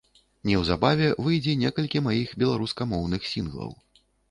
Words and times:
Неўзабаве 0.51 1.09
выйдзе 1.25 1.53
некалькі 1.65 2.03
маіх 2.07 2.33
беларускамоўных 2.41 3.31
сінглаў. 3.35 3.71